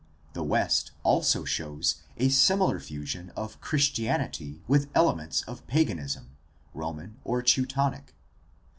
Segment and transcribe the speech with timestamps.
[0.33, 6.35] The West also shows a similar fusion of Christianity with elements of paganism,
[6.73, 8.15] Roman or Teutonic.